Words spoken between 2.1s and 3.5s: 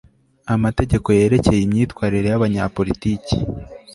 y abanyapolitiki